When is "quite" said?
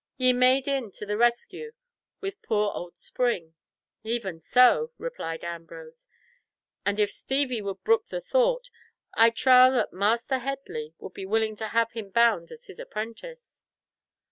11.25-11.29